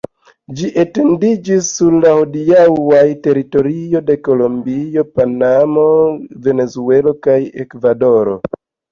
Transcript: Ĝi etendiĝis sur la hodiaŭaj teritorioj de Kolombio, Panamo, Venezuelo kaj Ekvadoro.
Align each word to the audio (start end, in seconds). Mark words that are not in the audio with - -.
Ĝi 0.59 0.67
etendiĝis 0.83 1.67
sur 1.79 1.97
la 2.05 2.13
hodiaŭaj 2.19 3.03
teritorioj 3.27 4.01
de 4.07 4.15
Kolombio, 4.27 5.03
Panamo, 5.19 5.83
Venezuelo 6.49 7.13
kaj 7.29 7.37
Ekvadoro. 7.65 8.35